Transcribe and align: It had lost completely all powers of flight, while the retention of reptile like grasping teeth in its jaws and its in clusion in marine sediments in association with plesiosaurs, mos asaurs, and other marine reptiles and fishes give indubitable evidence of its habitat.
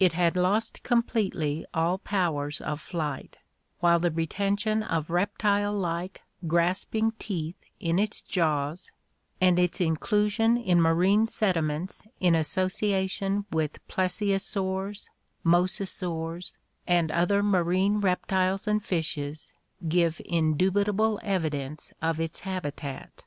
It 0.00 0.14
had 0.14 0.36
lost 0.36 0.82
completely 0.82 1.64
all 1.72 1.98
powers 1.98 2.60
of 2.60 2.80
flight, 2.80 3.38
while 3.78 4.00
the 4.00 4.10
retention 4.10 4.82
of 4.82 5.08
reptile 5.08 5.72
like 5.72 6.20
grasping 6.48 7.12
teeth 7.20 7.54
in 7.78 7.96
its 8.00 8.20
jaws 8.20 8.90
and 9.40 9.56
its 9.56 9.80
in 9.80 9.94
clusion 9.94 10.56
in 10.56 10.82
marine 10.82 11.28
sediments 11.28 12.02
in 12.18 12.34
association 12.34 13.44
with 13.52 13.78
plesiosaurs, 13.86 15.10
mos 15.44 15.78
asaurs, 15.78 16.56
and 16.88 17.12
other 17.12 17.40
marine 17.40 18.00
reptiles 18.00 18.66
and 18.66 18.84
fishes 18.84 19.52
give 19.88 20.20
indubitable 20.24 21.20
evidence 21.22 21.92
of 22.02 22.18
its 22.18 22.40
habitat. 22.40 23.22